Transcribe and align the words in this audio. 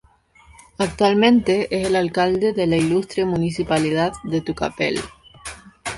Actualmente 0.79 1.67
es 1.79 1.85
el 1.87 1.95
Alcalde 1.95 2.53
de 2.53 2.65
la 2.65 2.75
Ilustre 2.75 3.23
Municipalidad 3.23 4.13
de 4.23 4.41
Tucapel. 4.41 4.99